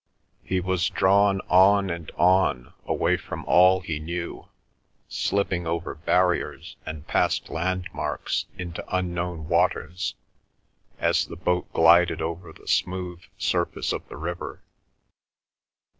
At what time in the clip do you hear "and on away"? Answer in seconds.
1.91-3.17